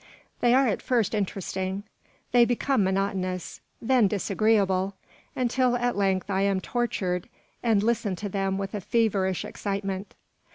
[0.39, 1.83] They are at first interesting.
[2.31, 4.95] They become monotonous, then disagreeable;
[5.35, 7.29] until at length I am tortured,
[7.61, 10.15] and listen to them with a feverish excitement.